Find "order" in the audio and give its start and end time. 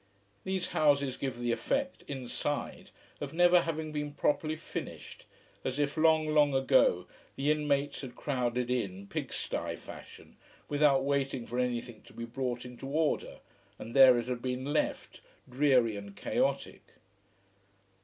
12.87-13.41